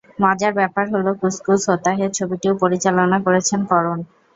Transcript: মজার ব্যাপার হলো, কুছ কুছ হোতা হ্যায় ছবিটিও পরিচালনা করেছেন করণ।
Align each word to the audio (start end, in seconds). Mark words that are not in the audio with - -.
মজার 0.21 0.53
ব্যাপার 0.59 0.85
হলো, 0.93 1.11
কুছ 1.21 1.35
কুছ 1.45 1.61
হোতা 1.69 1.91
হ্যায় 1.97 2.13
ছবিটিও 2.17 2.53
পরিচালনা 2.61 3.17
করেছেন 3.25 3.59
করণ। 3.71 3.99